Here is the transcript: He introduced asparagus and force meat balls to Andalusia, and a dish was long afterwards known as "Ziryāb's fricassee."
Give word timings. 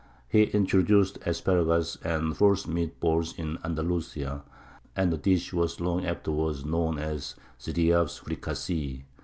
He 0.27 0.45
introduced 0.45 1.19
asparagus 1.27 1.95
and 2.03 2.35
force 2.35 2.65
meat 2.65 2.99
balls 2.99 3.33
to 3.33 3.59
Andalusia, 3.63 4.41
and 4.95 5.13
a 5.13 5.17
dish 5.17 5.53
was 5.53 5.79
long 5.79 6.07
afterwards 6.07 6.65
known 6.65 6.97
as 6.97 7.35
"Ziryāb's 7.59 8.17
fricassee." 8.17 9.05